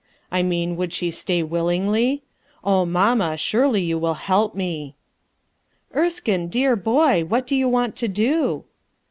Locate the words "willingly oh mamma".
1.43-3.37